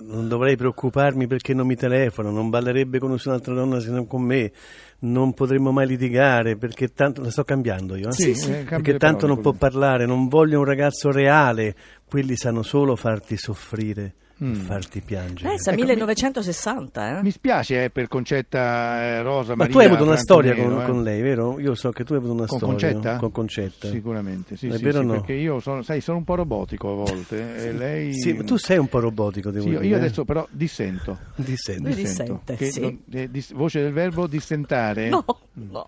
non 0.02 0.28
dovrei 0.28 0.56
preoccuparmi 0.56 1.26
perché 1.26 1.52
non 1.54 1.66
mi 1.66 1.74
telefono, 1.74 2.30
non 2.30 2.48
ballerebbe 2.50 2.98
con 3.00 3.10
nessun'altra 3.10 3.52
donna 3.52 3.80
se 3.80 3.90
non 3.90 4.06
con 4.06 4.22
me, 4.22 4.52
non 5.00 5.34
potremmo 5.34 5.72
mai 5.72 5.88
litigare 5.88 6.56
perché 6.56 6.92
tanto 6.94 7.20
la 7.20 7.30
sto 7.32 7.42
cambiando 7.42 7.96
io. 7.96 8.08
eh? 8.08 8.12
Sì, 8.12 8.34
sì. 8.34 8.52
eh, 8.52 8.62
perché 8.62 8.96
tanto 8.96 9.26
parole, 9.26 9.32
non 9.34 9.40
può 9.42 9.52
parlare, 9.52 10.06
non 10.06 10.28
voglio 10.28 10.60
un 10.60 10.64
ragazzo 10.64 11.10
reale, 11.10 11.74
quelli 12.06 12.36
sanno 12.36 12.62
solo 12.62 12.94
farti 12.96 13.36
soffrire 13.36 14.14
Mm. 14.44 14.52
farti 14.54 15.00
piangere. 15.00 15.54
Eh, 15.54 15.58
sa 15.58 15.70
Ecco, 15.70 15.80
1960, 15.80 17.18
eh? 17.18 17.22
Mi 17.22 17.30
spiace 17.30 17.84
eh, 17.84 17.90
per 17.90 18.06
Concetta 18.06 19.02
eh, 19.02 19.22
Rosa 19.22 19.50
Ma 19.50 19.64
Maria 19.64 19.72
tu 19.72 19.78
hai 19.78 19.86
avuto 19.86 20.02
una 20.04 20.16
storia 20.16 20.54
con, 20.54 20.80
eh. 20.80 20.84
con 20.84 21.02
lei, 21.02 21.22
vero? 21.22 21.58
Io 21.58 21.74
so 21.74 21.90
che 21.90 22.04
tu 22.04 22.12
hai 22.12 22.18
avuto 22.18 22.34
una 22.34 22.46
Con 22.46 22.58
storia 22.58 22.92
Concetta? 22.92 23.16
con 23.16 23.32
Concetta. 23.32 23.88
Sicuramente, 23.88 24.56
sì, 24.56 24.68
È 24.68 24.76
sì, 24.76 24.82
vero 24.82 24.98
o 24.98 25.00
sì, 25.00 25.06
no? 25.06 25.12
perché 25.14 25.32
io 25.32 25.58
sono, 25.60 25.82
sai, 25.82 26.02
sono 26.02 26.18
un 26.18 26.24
po' 26.24 26.34
robotico 26.34 26.90
a 26.90 26.94
volte 26.94 27.56
e 27.66 27.72
lei... 27.72 28.12
Sì, 28.12 28.34
ma 28.34 28.42
tu 28.44 28.56
sei 28.56 28.76
un 28.76 28.88
po' 28.88 29.00
robotico, 29.00 29.50
devo 29.50 29.64
Sì, 29.64 29.70
io, 29.70 29.78
dire. 29.80 29.88
io 29.90 29.96
eh? 29.96 29.98
adesso 30.00 30.24
però 30.26 30.46
dissento. 30.50 31.18
Dissenti. 31.36 31.82
Lui 31.82 31.94
dissento, 31.94 32.40
dissente, 32.44 32.56
che 32.56 32.70
sì. 32.70 32.80
non- 32.80 32.98
eh, 33.12 33.30
dis- 33.30 33.52
voce 33.54 33.80
del 33.80 33.92
verbo 33.92 34.26
dissentare. 34.26 35.08
No, 35.08 35.24
no. 35.54 35.86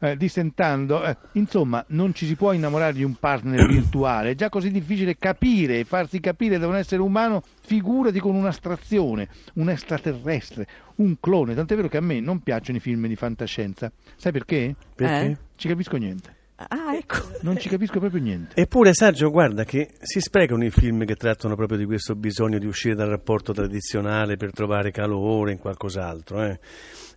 Eh, 0.00 0.16
dissentando, 0.16 1.04
eh, 1.04 1.16
insomma, 1.32 1.84
non 1.88 2.14
ci 2.14 2.24
si 2.24 2.36
può 2.36 2.52
innamorare 2.52 2.92
di 2.92 3.02
un 3.02 3.14
partner 3.14 3.66
virtuale, 3.66 4.30
è 4.30 4.34
già 4.36 4.48
così 4.48 4.70
difficile 4.70 5.16
capire 5.16 5.80
e 5.80 5.84
farsi 5.84 6.20
capire 6.20 6.58
da 6.58 6.68
un 6.68 6.76
essere 6.76 7.02
umano, 7.02 7.42
figurati 7.62 8.20
con 8.20 8.36
un'astrazione, 8.36 9.28
un 9.54 9.70
extraterrestre, 9.70 10.68
un 10.96 11.16
clone, 11.18 11.56
tant'è 11.56 11.74
vero 11.74 11.88
che 11.88 11.96
a 11.96 12.00
me 12.00 12.20
non 12.20 12.40
piacciono 12.40 12.78
i 12.78 12.80
film 12.80 13.08
di 13.08 13.16
fantascienza. 13.16 13.90
Sai 14.14 14.30
perché? 14.30 14.76
Perché? 14.94 15.26
Eh? 15.26 15.36
Ci 15.56 15.66
capisco 15.66 15.96
niente, 15.96 16.36
Ah, 16.60 16.96
ecco. 16.96 17.18
non 17.42 17.56
ci 17.56 17.68
capisco 17.68 18.00
proprio 18.00 18.20
niente. 18.20 18.60
Eppure, 18.60 18.92
Sergio, 18.92 19.30
guarda 19.30 19.64
che 19.64 19.90
si 20.00 20.18
sprecano 20.20 20.64
i 20.64 20.70
film 20.70 21.04
che 21.04 21.14
trattano 21.14 21.54
proprio 21.54 21.78
di 21.78 21.84
questo 21.84 22.16
bisogno 22.16 22.58
di 22.58 22.66
uscire 22.66 22.96
dal 22.96 23.08
rapporto 23.08 23.52
tradizionale 23.52 24.36
per 24.36 24.50
trovare 24.52 24.90
calore 24.90 25.52
in 25.52 25.58
qualcos'altro. 25.58 26.42
eh. 26.42 26.58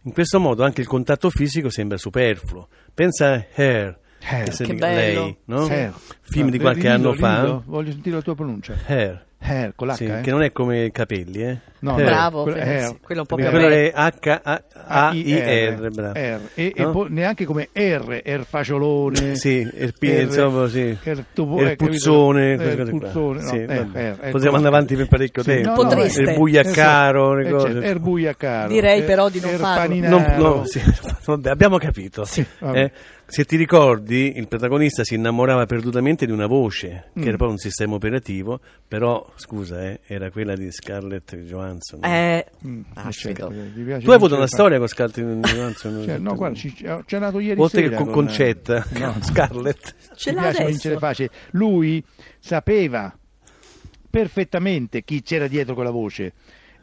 In 0.04 0.14
questo 0.14 0.40
modo 0.40 0.64
anche 0.64 0.82
il 0.82 0.88
contatto 0.88 1.30
fisico 1.32 1.70
sembra 1.70 1.98
superfluo. 1.98 2.68
Pensa 2.94 3.34
a 3.34 3.46
Hair, 3.56 4.00
Hair. 4.22 4.56
che, 4.56 4.64
Che 4.64 4.74
bello. 4.76 5.24
lei, 5.24 5.38
no? 5.46 5.66
Hair. 5.66 5.94
film 6.22 6.50
di 6.52 6.58
No, 6.58 6.64
qualche 6.64 6.82
dillo, 6.82 6.94
anno 6.94 7.12
dillo, 7.14 7.26
fa. 7.28 7.64
Voglio 7.66 7.92
sentire 7.92 8.16
la 8.18 8.22
tua 8.22 8.36
pronuncia. 8.36 8.76
Hair, 8.86 9.26
Hair, 9.40 9.74
con 9.76 9.88
l'H, 9.88 9.94
sì, 9.94 10.06
eh? 10.06 10.22
che 10.22 10.30
non 10.30 10.44
è 10.44 10.52
come 10.52 10.86
i 10.86 10.92
capelli, 10.92 11.42
eh? 11.44 11.60
No, 11.82 11.96
Hair. 11.96 12.06
Bravo, 12.06 12.44
quello- 12.44 12.58
quello- 12.60 12.80
sì, 12.88 12.98
quello 13.02 13.22
un 13.22 13.26
po' 13.28 13.36
Quello 13.36 13.52
bello. 13.52 13.68
è 13.76 13.92
H-A-I-R. 15.02 16.50
E, 16.54 16.74
e 16.76 16.84
No? 16.84 16.92
poi 16.92 17.08
neanche 17.10 17.46
come 17.46 17.70
R, 17.74 18.22
R 18.24 18.46
faciolone. 18.46 19.36
Sì, 19.36 19.68
il 19.74 19.94
pi- 19.98 20.16
R- 20.16 20.22
insomma, 20.22 20.68
sì. 20.68 20.96
R- 21.04 21.24
tubo- 21.34 21.60
il 21.60 21.68
eh, 21.68 21.76
capito? 21.76 21.86
puzzone, 21.92 22.54
Eh, 22.54 22.76
puzzone, 22.86 23.42
no, 23.42 23.48
Sì, 23.48 23.56
eh, 23.58 23.88
eh. 24.22 24.30
Possiamo 24.30 24.56
andare 24.58 24.76
avanti 24.76 24.96
per 24.96 25.08
parecchio 25.08 25.42
Sì, 25.44 25.50
tempo. 25.62 25.88
Triste. 25.88 26.22
Il 26.22 26.34
buiaccaro, 26.36 27.40
Eh, 27.40 27.50
cose. 27.50 27.72
certo, 27.72 27.82
er 27.88 28.00
buiaccaro. 28.00 28.68
Direi 28.70 29.00
Eh, 29.00 29.04
però 29.04 29.30
di 29.30 29.40
non 29.40 29.50
er 29.50 29.58
farlo. 29.60 29.96
Non- 30.08 30.36
no, 30.38 30.66
sì, 30.66 30.80
abbiamo 31.50 31.78
capito. 31.78 32.26
Eh, 32.74 32.92
se 33.26 33.46
ti 33.46 33.56
ricordi, 33.56 34.38
il 34.38 34.48
protagonista 34.48 35.04
si 35.04 35.16
innamorava 35.16 35.66
perdutamente 35.66 36.26
di 36.26 36.32
una 36.32 36.48
voce, 36.48 37.06
che 37.14 37.22
Mm. 37.22 37.28
era 37.28 37.38
poi 37.38 37.50
un 37.50 37.58
sistema 37.58 37.96
operativo, 37.96 38.60
però, 38.88 39.26
scusa, 39.36 39.82
eh, 39.84 40.00
era 40.06 40.30
quella 40.30 40.56
di 40.56 40.70
Scarlett 40.72 41.36
Johansson. 41.38 41.71
Eh, 42.02 42.46
Mm, 42.66 42.82
ah, 42.94 43.10
certo, 43.12 43.48
piace 43.48 44.04
tu 44.04 44.10
hai 44.12 44.16
avuto 44.16 44.36
una 44.36 44.46
fa- 44.48 44.56
storia 44.56 44.78
con 44.78 44.88
Scarlett 44.88 45.20
Johansson? 45.54 46.02
Cioè, 46.06 46.18
no, 46.20 46.36
guarda, 46.36 46.56
ci, 46.58 46.74
c'è 46.74 47.20
nato 47.20 47.40
ieri 47.40 47.60
Oltre 47.60 47.90
che 47.90 47.96
con 47.96 48.10
Concetta, 48.12 48.86
No. 49.00 49.12
con 49.14 49.24
Scarlett. 49.26 49.96
Ce 50.16 50.32
l'ha 50.32 50.52
vincere 50.52 50.98
facile. 50.98 51.30
Lui 51.52 52.04
sapeva 52.40 53.16
perfettamente 54.10 55.04
chi 55.04 55.22
c'era 55.22 55.48
dietro 55.48 55.74
quella 55.74 55.92
voce 55.92 56.34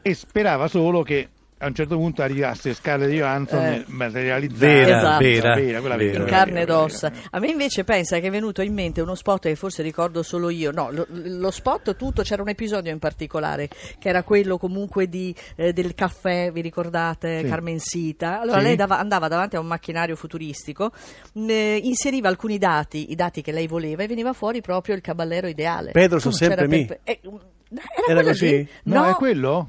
e 0.01 0.13
sperava 0.13 0.67
solo 0.67 1.03
che 1.03 1.29
a 1.61 1.67
un 1.67 1.75
certo 1.75 1.97
punto 1.97 2.21
arrivasse 2.21 2.73
Scarlett 2.73 3.11
Johansson 3.11 3.63
Eh. 3.65 3.83
materializzata. 3.87 4.65
Vera, 4.65 4.97
Esatto. 4.97 5.23
vera, 5.23 5.79
quella 5.81 5.95
vera. 5.97 6.17
in 6.17 6.23
vera, 6.23 6.25
carne 6.37 6.51
vera, 6.53 6.61
ed 6.61 6.67
vera, 6.67 6.79
ossa. 6.81 7.09
vera. 7.09 7.21
A 7.31 7.39
me 7.39 7.47
invece 7.49 7.83
pensa 7.83 8.19
che 8.19 8.27
è 8.27 8.31
venuto 8.31 8.61
in 8.61 8.73
mente 8.73 9.01
uno 9.01 9.13
spot 9.15 9.43
che 9.43 9.55
forse 9.55 9.83
ricordo 9.83 10.23
solo 10.23 10.49
io. 10.49 10.71
No, 10.71 10.89
lo, 10.91 11.05
lo 11.09 11.51
spot 11.51 11.95
tutto, 11.97 12.21
c'era 12.21 12.41
un 12.41 12.49
episodio 12.49 12.91
in 12.91 12.99
particolare 12.99 13.67
che 13.99 14.07
era 14.09 14.23
quello 14.23 14.57
comunque 14.57 15.09
di, 15.09 15.35
eh, 15.57 15.73
del 15.73 15.93
caffè, 15.95 16.51
vi 16.51 16.61
ricordate? 16.61 17.41
Sì. 17.41 17.47
Carmensita. 17.49 18.39
Allora 18.39 18.59
Sì. 18.59 18.63
lei 18.63 18.75
dava- 18.75 18.99
andava 18.99 19.27
davanti 19.27 19.55
a 19.55 19.59
un 19.59 19.67
macchinario 19.67 20.15
futuristico, 20.15 20.91
mh, 21.33 21.49
eh, 21.49 21.79
inseriva 21.83 22.29
alcuni 22.29 22.57
dati, 22.57 23.11
i 23.11 23.15
dati 23.15 23.41
che 23.41 23.51
lei 23.51 23.67
voleva 23.67 24.03
e 24.03 24.07
veniva 24.07 24.31
fuori 24.33 24.61
proprio 24.61 24.95
il 24.95 25.01
caballero 25.01 25.47
ideale. 25.47 25.91
Pedro, 25.91 26.19
sono 26.19 26.33
sempre 26.33 26.67
me. 26.67 26.99
eh, 27.03 27.19
era, 27.21 28.19
Era 28.19 28.23
così? 28.23 28.47
lì? 28.49 28.67
No, 28.83 29.01
No, 29.03 29.09
è 29.09 29.13
quello? 29.13 29.67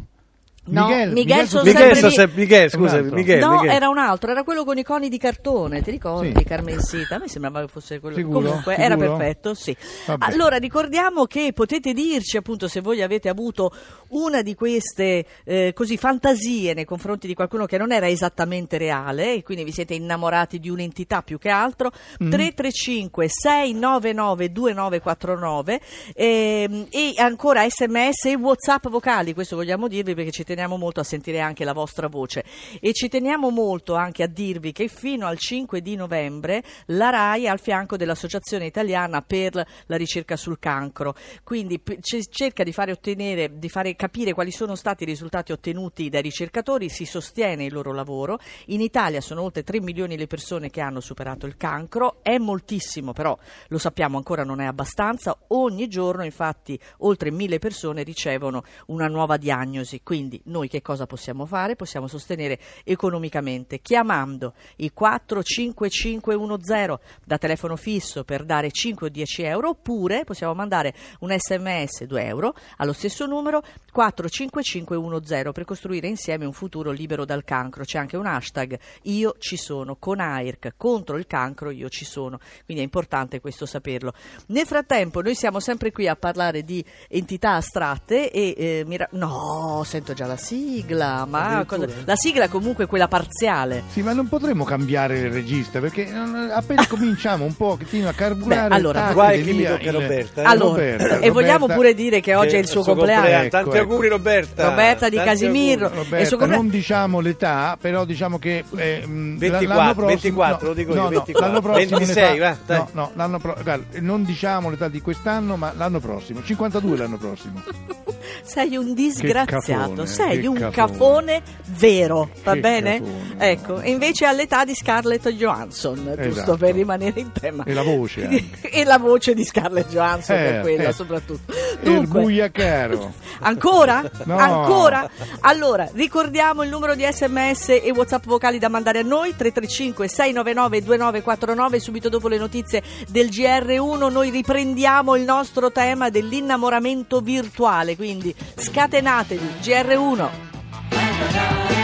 No, 0.63 0.87
Miguel 0.87 1.13
Miguel. 1.13 1.49
Miguel, 1.65 1.97
sempre 2.13 2.41
Miguel, 2.41 2.71
scusa. 2.71 3.01
Miguel, 3.01 3.39
no, 3.41 3.63
era 3.65 3.89
un 3.89 3.99
altro, 3.99 4.31
era 4.31 4.45
quello 4.45 4.65
con 4.65 4.77
i 4.77 4.83
coni 4.85 5.09
di 5.09 5.19
cartone, 5.19 5.83
ti 5.83 5.91
ricordi? 5.91 6.35
Sì. 6.37 6.45
Carmensita, 6.45 7.17
a 7.17 7.19
me 7.19 7.29
sembrava 7.29 7.63
che 7.63 7.69
fosse 7.69 7.99
quello. 7.99 8.17
Sicuro? 8.17 8.41
Comunque, 8.41 8.77
era 8.77 8.95
Sicuro? 8.95 9.17
perfetto, 9.17 9.55
sì. 9.55 9.75
Vabbè. 10.07 10.27
Allora, 10.27 10.57
ricordiamo 10.59 11.25
che 11.25 11.53
potete 11.55 11.93
dirci, 11.95 12.37
appunto, 12.37 12.69
se 12.69 12.81
voi 12.81 13.03
avete 13.03 13.29
avuto 13.29 13.73
una 14.09 14.43
di 14.43 14.55
queste 14.55 15.25
eh, 15.45 15.73
così 15.75 15.97
fantasie 15.97 16.75
nei 16.75 16.85
confronti 16.85 17.27
di 17.27 17.35
qualcuno 17.35 17.65
che 17.65 17.79
non 17.79 17.91
era 17.91 18.09
esattamente 18.09 18.77
reale 18.77 19.35
e 19.35 19.43
quindi 19.43 19.65
vi 19.65 19.73
siete 19.73 19.95
innamorati 19.95 20.59
di 20.59 20.69
un'entità 20.69 21.23
più 21.23 21.39
che 21.39 21.49
altro. 21.49 21.91
Mm. 22.23 22.31
335 22.31 23.27
699 23.29 24.53
2949 24.53 25.81
ehm, 26.15 26.87
e 26.91 27.15
ancora 27.17 27.67
sms 27.69 28.25
e 28.27 28.35
whatsapp 28.35 28.89
vocali, 28.89 29.33
questo 29.33 29.57
vogliamo 29.57 29.89
dirvi 29.89 30.15
perché 30.15 30.31
ci 30.31 30.45
teniamo 30.51 30.77
molto 30.77 30.99
a 30.99 31.05
sentire 31.05 31.39
anche 31.39 31.63
la 31.63 31.73
vostra 31.73 32.09
voce. 32.09 32.45
E 32.81 32.93
ci 32.93 33.09
teniamo 33.09 33.51
molto 33.51 33.95
anche 33.95 34.25
a 34.25 34.27
dirvi 34.27 34.73
che 34.73 34.89
fino 34.89 35.29
al 35.29 35.39
5 35.39 35.81
di 35.81 35.95
novembre 35.95 36.65
la 36.87 37.11
RAI 37.11 37.45
è 37.45 37.49
al 37.49 37.61
fianco 37.61 37.97
dell'Associazione 37.97 38.67
Italiana 38.67 39.23
per 39.23 39.65
la 39.87 39.97
ricerca 39.97 40.35
sul 40.35 40.59
cancro, 40.59 41.15
quindi 41.45 41.81
c- 41.81 42.29
cerca 42.29 42.65
di 42.65 42.73
fare, 42.73 42.91
ottenere, 42.91 43.59
di 43.61 43.69
fare 43.69 43.95
capire 43.95 44.33
quali 44.33 44.51
sono 44.51 44.75
stati 44.75 45.05
i 45.05 45.07
risultati 45.07 45.53
ottenuti 45.53 46.09
dai 46.09 46.23
ricercatori, 46.23 46.89
si 46.89 47.05
sostiene 47.05 47.65
il 47.65 47.73
loro 47.73 47.93
lavoro, 47.93 48.41
in 48.67 48.81
Italia 48.81 49.21
sono 49.21 49.43
oltre 49.43 49.63
3 49.63 49.81
milioni 49.81 50.17
le 50.17 50.27
persone 50.27 50.69
che 50.69 50.81
hanno 50.81 50.99
superato 50.99 51.47
il 51.47 51.57
cancro, 51.57 52.19
è 52.23 52.39
moltissimo 52.39 53.13
però 53.13 53.39
lo 53.69 53.79
sappiamo 53.79 54.17
ancora 54.17 54.43
non 54.43 54.61
è 54.61 54.67
abbastanza, 54.67 55.37
ogni 55.49 55.87
giorno 55.87 56.25
infatti 56.25 56.77
oltre 56.99 57.31
mille 57.31 57.61
persone 57.61 58.03
ricevono 58.03 58.65
una 58.87 59.07
nuova 59.07 59.37
diagnosi, 59.37 60.01
quindi 60.03 60.40
noi 60.45 60.69
che 60.69 60.83
cosa 60.83 61.07
possiamo 61.07 61.47
fare? 61.47 61.77
Possiamo 61.77 62.07
sostenere 62.07 62.59
economicamente 62.85 63.81
chiamando 63.81 64.55
i 64.77 64.93
45510 64.93 66.99
da 67.25 67.39
telefono 67.39 67.77
fisso 67.77 68.25
per 68.25 68.45
dare 68.45 68.71
5 68.71 69.07
o 69.07 69.11
10 69.11 69.43
euro 69.43 69.69
oppure 69.71 70.25
possiamo 70.25 70.55
mandare 70.55 70.95
un 71.21 71.35
sms 71.37 72.05
2 72.05 72.25
euro 72.25 72.55
allo 72.77 72.93
stesso 72.93 73.27
numero 73.27 73.63
45510 73.93 75.53
per 75.53 75.65
costruire 75.65 76.09
insieme 76.09 76.45
un 76.45 76.53
futuro 76.53 76.91
libero 76.91 77.25
dal 77.25 77.45
cancro. 77.45 77.85
C'è 77.85 77.99
anche 77.99 78.17
un 78.17 78.27
hashtag 78.27 78.79
io 79.03 79.35
ci 79.39 79.57
sono 79.57 79.97
con 79.97 80.21
AIRC 80.21 80.75
contro 80.77 81.17
il 81.17 81.27
cancro 81.27 81.71
io 81.71 81.89
ci 81.89 82.05
sono, 82.05 82.39
quindi 82.65 82.83
è 82.83 82.87
importante 82.87 83.41
questo 83.41 83.67
saperlo. 83.67 84.13
Nel 84.47 84.67
frattempo 84.67 85.21
noi 85.21 85.35
siamo 85.35 85.61
sempre 85.61 85.93
qui 85.93 86.09
a 86.09 86.17
parlare 86.17 86.63
di 86.63 86.85
entità 87.09 87.55
astratte 87.55 88.31
e 88.31 88.55
eh, 88.57 88.85
mira- 88.87 89.09
no, 89.13 89.83
sento 89.85 90.13
già 90.13 90.27
la 90.31 90.37
la 90.37 90.37
sigla, 90.37 91.27
ma 91.29 91.65
cosa- 91.67 91.87
la 92.05 92.15
sigla 92.15 92.49
comunque 92.49 92.87
quella 92.87 93.09
parziale. 93.09 93.83
Sì, 93.89 94.01
ma 94.03 94.13
non 94.13 94.29
potremmo 94.29 94.63
cambiare 94.65 95.19
il 95.19 95.31
regista 95.31 95.81
perché 95.81 96.07
non- 96.11 96.51
appena 96.55 96.87
cominciamo 96.89 97.45
un 97.45 97.55
pochettino 97.57 98.09
a 98.09 98.13
carburare 98.13 98.69
Beh, 98.69 98.75
allora, 98.75 99.01
tac, 99.01 99.13
guai 99.13 99.41
e 99.41 99.43
chi 99.43 99.53
mi 99.53 99.65
tocca 99.65 99.83
il- 99.83 99.91
Roberta, 99.93 100.43
eh. 100.43 100.45
Allora, 100.45 100.69
Roberta, 100.97 101.19
e 101.19 101.31
vogliamo 101.31 101.59
Roberta- 101.67 101.75
pure 101.75 101.95
dire 101.95 102.21
che 102.21 102.35
oggi 102.37 102.49
Che 102.51 102.57
è 102.57 102.61
il 102.61 102.69
suo 102.69 102.83
compleanno. 102.85 103.27
Ecco, 103.27 103.49
Tanti 103.49 103.69
ecco. 103.71 103.79
auguri 103.79 104.09
Roberta. 104.09 104.69
Roberta 104.69 105.09
di 105.09 105.17
Casimiro. 105.17 105.89
suo 105.89 105.97
Roberta, 106.05 106.37
compleanno- 106.37 106.57
non 106.63 106.69
diciamo 106.71 107.21
l'età, 107.21 107.77
però 107.81 108.05
diciamo 108.05 108.39
che 108.39 108.65
eh, 108.77 109.07
mh, 109.07 109.37
24, 109.39 109.67
l'anno 109.77 109.95
prossimo, 109.95 110.07
24, 110.07 110.67
lo 110.69 110.75
dico 110.75 110.91
io, 110.91 110.97
no, 110.97 111.03
no, 111.03 111.09
24. 111.11 111.47
l'anno 111.47 111.61
prossimo 111.61 111.99
26, 111.99 112.39
l'età- 112.39 112.57
va, 112.67 112.75
no, 112.77 112.89
no, 112.93 113.11
l'anno 113.15 113.39
pro- 113.39 113.57
guarda, 113.63 113.85
non 114.01 114.25
diciamo 114.25 114.71
l'età 114.71 114.89
di 114.89 115.01
quest'anno, 115.01 115.57
ma 115.57 115.73
l'anno 115.77 115.99
prossimo, 116.01 116.43
52 116.43 116.97
l'anno 116.97 117.17
prossimo. 117.19 117.63
Sei 118.43 118.77
un 118.77 118.95
disgraziato, 118.95 120.07
sei 120.29 120.47
un 120.47 120.55
cafone. 120.55 120.73
cafone 120.73 121.43
vero, 121.77 122.31
va 122.43 122.53
Che 122.53 122.61
bene? 122.61 122.99
cafone. 122.99 123.35
Ecco, 123.39 123.81
e 123.81 123.91
invece 123.91 124.27
all'età 124.27 124.65
di 124.65 124.75
Scarlett 124.75 125.29
Johansson, 125.31 125.97
giusto 126.05 126.23
Esatto. 126.23 126.57
per 126.57 126.75
rimanere 126.75 127.21
in 127.21 127.33
tema. 127.33 127.65
E 127.65 127.73
la 127.73 127.83
voce 127.83 128.29
e 128.61 128.85
la 128.85 128.99
voce 128.99 129.35
di 129.35 129.45
Scarlett 129.45 129.89
Johansson 129.89 130.37
Eh, 130.37 130.43
per 130.43 130.61
quella 130.61 130.89
eh. 130.89 130.93
soprattutto. 130.93 131.53
il 131.53 131.79
Dunque, 131.83 132.51
caro. 132.53 133.13
Ancora? 133.41 134.03
No. 134.25 134.37
Ancora? 134.37 135.09
Allora, 135.41 135.89
ricordiamo 135.95 136.63
il 136.63 136.69
numero 136.71 136.95
di 136.95 137.07
sms 137.11 137.69
e 137.83 137.91
whatsapp 137.95 138.25
vocali 138.27 138.59
da 138.59 138.69
mandare 138.69 138.99
a 138.99 139.03
noi 139.03 139.35
335 139.37 140.09
699 140.09 140.83
2949 140.83 141.81
subito 141.81 142.09
dopo 142.09 142.29
le 142.29 142.37
notizie 142.39 142.83
del 143.09 143.29
GR1 143.29 144.11
noi 144.11 144.31
riprendiamo 144.31 145.17
il 145.17 145.23
nostro 145.23 145.73
tema 145.73 146.11
dell'innamoramento 146.11 147.21
virtuale 147.21 147.97
quindi 147.97 148.35
scatenatevi 148.57 149.49
GR1 149.63 150.10
1. 150.17 151.80